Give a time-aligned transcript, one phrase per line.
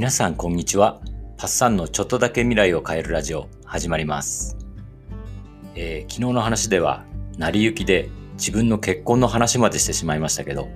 [0.00, 0.98] 皆さんこんにちは。
[1.36, 4.56] パッサンのちょっとだけ未来を変えるラジオ始まります。
[5.74, 7.04] えー昨日の話では、
[7.36, 10.70] 成り行きで自分の結婚の話までしてしまいましたけど、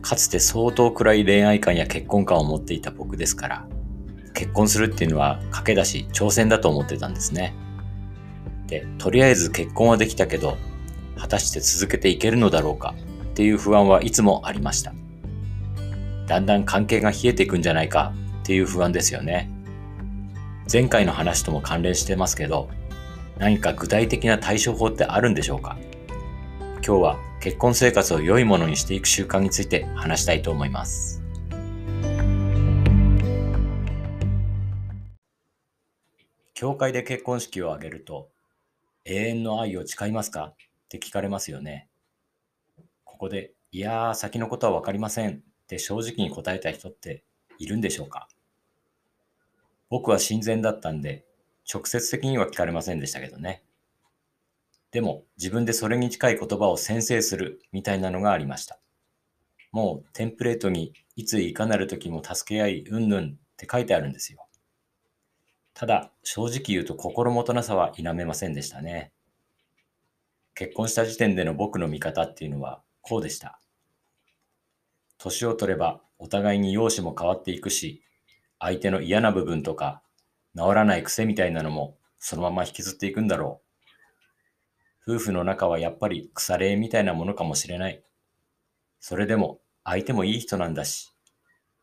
[0.00, 3.66] かつて相当暗い恋愛観や結婚観を持っていた僕ですから、
[4.32, 7.52] 結婚するっていうのは賭けだし挑戦だと思ってたんですね。
[8.68, 10.56] で、とりあえず結婚はできたけど、
[11.18, 12.94] 果たして続けていけるのだろうか
[13.24, 14.94] っていう不安はいつもありました。
[16.28, 18.14] だんだん関係が冷えていくんじゃないか
[18.46, 19.50] っていう不安ですよね。
[20.72, 22.70] 前回の話とも関連してますけど、
[23.38, 25.76] 何か具体的な対処法ってあるんでしょうか？
[26.74, 31.24] 今日は結婚生活を良いものにしていく習慣について話したいと思います。
[36.54, 38.28] 教会で結婚式を挙げると、
[39.06, 40.52] 永遠の愛を誓いますか？
[40.52, 40.56] っ
[40.88, 41.88] て聞かれますよね。
[43.02, 47.24] ここで、いやー、先のことはわかりませんって正直に答えた人って
[47.58, 48.28] いるんでしょうか？
[49.88, 51.24] 僕は親善だったんで、
[51.72, 53.62] 直接的には聞かれませんでしたけどね。
[54.90, 58.78] でも、自分でそれに近い言葉を先制するみたいなのがありました。
[59.72, 64.46] もう、テンプレートにいついかなる時も助け合い、うんぬんって書いてあるんですよ。
[65.74, 69.12] ただ、正直言うと心もとなさは否めませんでしたね。
[70.54, 73.60] 結婚した時点での僕の見方っていうのはこうでした。
[75.18, 78.02] 年を取ればお互いに容姿も変わっていくし、
[78.58, 80.02] 相手の嫌な部分とか
[80.56, 83.60] 治らない癖みたいなのもそのまま引きずっていくんだろ
[85.06, 85.12] う。
[85.16, 88.02] 夫婦の仲はやっぱり腐れ縁みたいなものかもしれない。
[88.98, 91.14] それでも相手もいい人なんだし、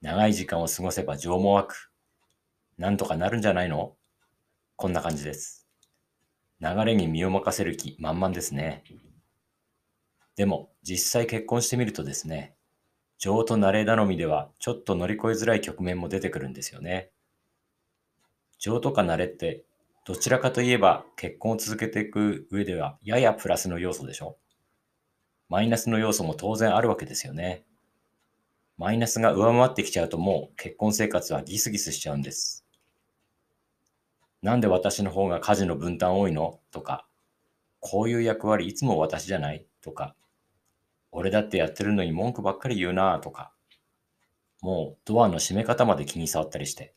[0.02, 1.92] 長い時間を過ごせば情も湧く。
[2.78, 3.96] なんとかなるんじゃないの？
[4.76, 5.68] こんな感じです。
[6.60, 8.84] 流れに身を任せる気満々ですね。
[10.36, 12.56] でも実際結婚してみるとですね、
[13.24, 17.10] 情と慣れ頼みではちょっと乗り越えづらい局面も出てくるんですよね。
[18.60, 19.64] 情とか慣れって
[20.06, 24.36] どちらかといえば結婚を続けていく上ではややプラスの要素でしょ
[25.48, 27.64] マイナスの要素も当然あるわけですよね。
[28.78, 32.66] マイナスが上回ってきちゃうともう結婚生活はギスギスしちゃうんです。
[34.42, 36.60] なんで私の方が家事の分担多いの？
[36.72, 37.08] とか、
[37.80, 39.66] こういう役割いつも私じゃない？
[39.82, 40.14] とか、
[41.14, 43.52] 俺だってやってるのに文句ばっかり言うなとか、
[44.62, 46.94] もうドアの閉め方まで気に障ったりして。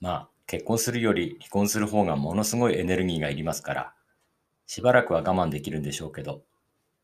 [0.00, 3.94] まあ、結婚するより離婚する方がものすごいエネルギーがいりますから、
[4.66, 6.42] しばらくは我慢できるんでしょうけど、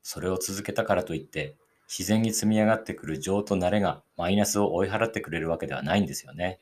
[0.02, 1.56] それを続けたからといって、
[1.88, 6.60] 自然に積み上がってくる情と慣れがマイナスを追い払ってくれるわけではないんですよね。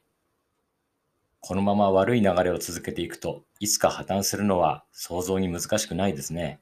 [1.41, 6.61] このまま悪い流れを続けていくと、いつか破綻するのは想像に難しくないですね。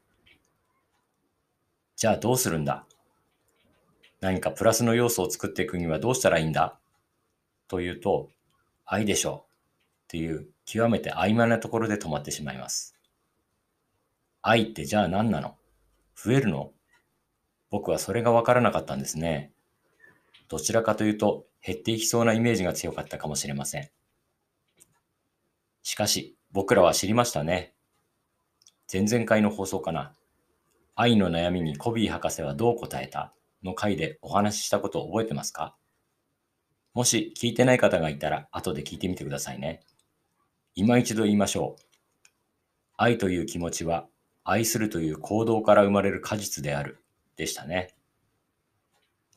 [1.96, 2.84] じゃあどうするんだ？
[4.20, 6.78] 何かプラスの要素を作っていくにはどうしたらいいんだ？
[7.68, 8.28] というと、
[8.84, 12.94] 愛でしょうっていう極めて曖昧なところで止まってしまいます。
[14.42, 15.56] 愛ってじゃあ何なの？
[16.14, 16.72] 増えるの？
[17.70, 19.52] 僕はそれがわからなかったんですね。
[20.48, 23.88] どちらかというと減っていきそうなイメージが強かったかもしれません。
[25.82, 27.72] しかし、僕らは知りましたね。
[28.92, 30.12] 前々回の放送かな。
[30.98, 33.34] 愛の悩みにコビー博士はどう答えた？
[33.62, 35.76] の回でお話ししたことを覚えてますか？
[36.94, 39.82] もし聞いてない方がいたら後で聞いてみてくださいね。
[40.74, 41.82] 今一度言いましょう。
[42.96, 44.06] 愛という気持ちは
[44.42, 47.04] 愛するという行動から生まれる果実である
[47.36, 47.90] でしたね。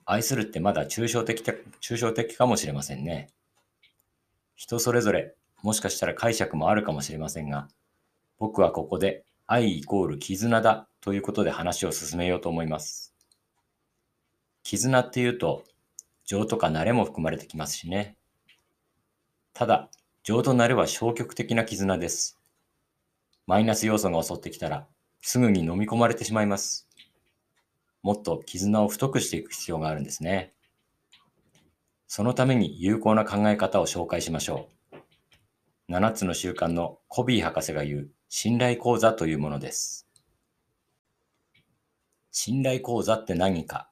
[0.06, 1.44] 愛するってまだ抽象的
[1.82, 3.28] 抽象的かもしれませんね。
[4.56, 7.68] 人それぞれもしかしたら解釈もあるかもしれませんが、
[8.38, 13.16] 僕はここで愛イコール絆だということで話を進めようと思います。
[14.62, 15.64] 絆っていうと、
[16.24, 18.16] 情とか慣れも含まれてきますしね。
[19.56, 19.90] ただ、
[20.22, 22.40] 情と慣れは消極的な絆です。
[23.48, 24.86] マイナス要素が襲ってきたら、
[25.20, 26.88] すぐに飲み込まれてしまいます。
[28.04, 30.54] もっと絆を太くしていく必要があるんですね。
[32.06, 35.92] そのために有効な考え方を紹介しましょう。
[35.92, 40.08] 7つの習慣のコビー博士が言う信頼講座というものです。
[42.32, 43.90] 信頼講座って何か？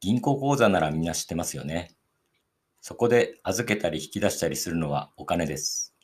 [0.00, 1.94] 銀行口座ならみんな知ってますよね。
[2.80, 5.94] そこで預けたり引き出したりするのはお金です。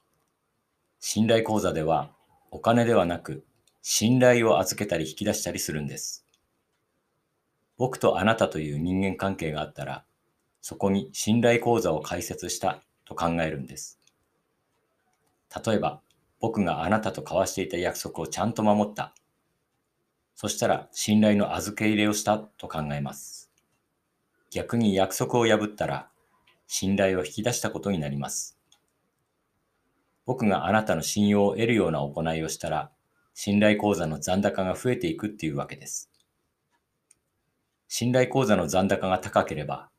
[1.00, 2.10] 信頼口座では
[2.50, 3.46] お金ではなく
[3.80, 6.26] 信頼を預けたり引き出したりするんです。
[7.78, 10.04] 僕とあなたという人間関係があったら、
[10.60, 13.98] そこに信頼口座を開設したと考えるんです。
[15.66, 16.02] 例えば、
[16.40, 19.14] 僕があなたと交わしていた約束をちゃんと守った。
[20.34, 23.50] そしたら信頼の預け入れをしたと考えます。
[24.50, 26.08] 逆に約束を破ったら、
[26.66, 28.58] 信頼を引き出したことになります。
[30.24, 32.90] 僕があなたの信用を得るような行いをしたら、
[33.34, 36.10] 信頼口座の残高が増えていくっていうわけです。
[37.88, 39.90] 信頼口座の残高が高ければ、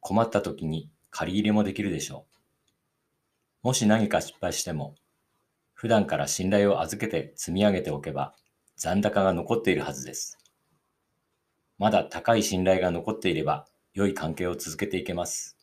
[0.00, 2.26] 困った時に借り入れもできるでしょ
[3.62, 3.68] う。
[3.68, 4.94] もし何か失敗しても、
[5.80, 8.34] 普段から信頼を預けて積み上げておけば、
[8.76, 10.36] 残高が残っているはずです。
[11.78, 15.56] まだ高い信頼が残っていれば、良い関係を続けていけます。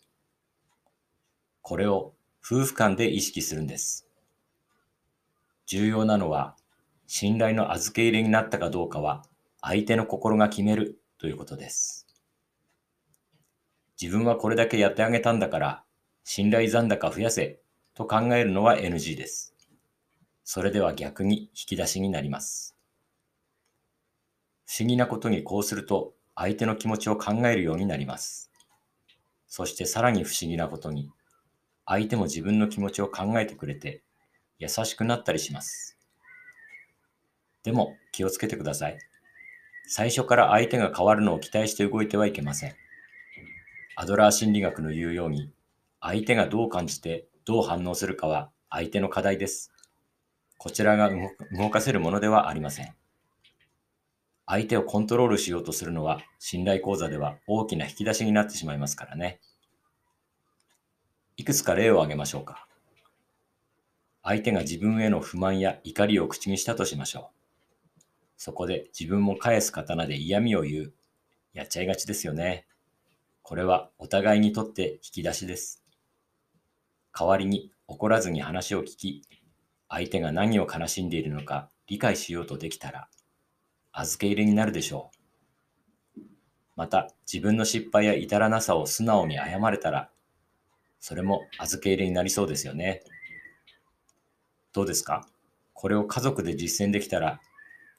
[1.61, 4.09] これを夫婦間で意識するんです。
[5.67, 6.55] 重要なのは、
[7.05, 9.21] 信頼の預け入れになったかどうかは、
[9.61, 12.07] 相手の心が決めるということです。
[14.01, 15.83] 自分はこれだけやってあげたんだから、
[16.23, 17.59] 信頼残高増やせ
[17.93, 19.53] と考えるのは NG です。
[20.49, 22.77] それでは逆に引き出しになります。
[24.65, 28.49] 不思議なことにこうすると相手の気持ちを考えるようになります。
[29.49, 31.11] そしてさらに不思議なことに、
[31.85, 34.03] 相手も自分の気持ちを考えてくれて
[34.57, 35.97] 優しくなったりします。
[37.63, 38.97] でも気をつけてください。
[39.85, 42.75] 最初から相手が変わるのを期待して動いてはいけません。
[43.97, 45.51] アドラー心理学の言うように、
[45.99, 49.73] 相手がどう感じてどう反応するかは相手の課題です。
[50.57, 51.11] こちらが
[51.51, 52.93] 動かせるものではありません。
[54.45, 59.39] 相手をコントロールしようとするのは信頼講座では大きな引き出しになってしまいますからね。
[61.35, 62.67] いくつか例を挙げましょうか。
[64.23, 67.31] 相手が自分への不満や怒りを口にしたとしましょ
[67.99, 68.01] う。
[68.37, 70.93] そこで自分も返す刀で嫌味を言う。
[71.53, 72.65] やっちゃいがちですよね。
[73.41, 75.83] これはお互いにとって引き出しです。
[77.17, 79.21] 代わりに怒らずに話を聞き、
[79.89, 83.07] 相手が何を悲しんでいるのか理解しようとできたら、
[83.93, 85.11] 預け入れになるでしょ
[86.17, 86.21] う。
[86.75, 90.11] また、自分の失敗や至らなさを素直に謝れたら、
[90.99, 93.01] それも預け入れになりそうですよね。
[94.73, 95.27] どうですか？
[95.73, 97.39] これを家族で実践できたら、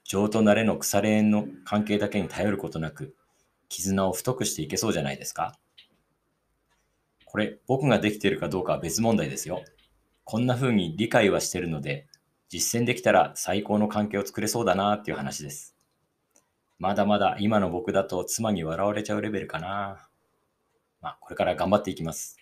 [0.04, 3.16] 情と慣れの腐れ縁の関係だけに頼ることなく、
[3.68, 5.58] 絆を太くしていけそうじゃないですか？
[7.24, 9.64] これ、僕ができているかどうかは別問題ですよ。
[10.30, 12.06] こんな風に理解はしてるので、
[12.50, 15.74] 実践できたら最高の関係を作れそうだなっていう話です。
[16.78, 20.06] まだまだ今の僕だと妻に笑われちゃうレベルかな。
[21.00, 22.36] まあ、これから頑張っていきます。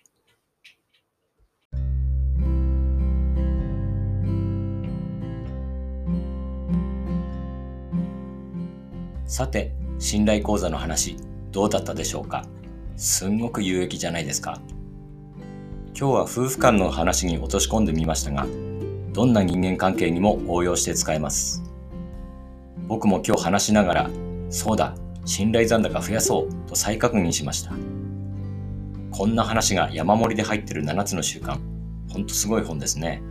[9.27, 11.19] さて、信頼講座の話、
[11.53, 12.45] どうだったでしょうか？
[12.97, 14.61] すんごく有益じゃないですか
[15.99, 18.47] 今日は夫婦間の話に落とし込んでみましたが、
[19.15, 21.65] どんな人間関係にも応用して使えます。
[22.87, 24.11] 僕も今日話しながら、
[24.51, 24.95] そうだ、
[25.25, 27.73] 信頼残高増やそうと再確認しました。
[29.11, 31.59] こんな話が山盛りで入ってる7つの習慣、
[32.13, 33.23] ほんとすごい本ですね。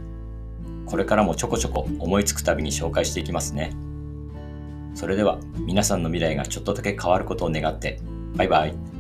[0.88, 3.74] これからもちょこちょこ思いつくたびに紹介していきますね。
[4.96, 8.00] それでは皆さんの未来がちょっとだけ変わることを願って、
[8.36, 8.95] バイバイ。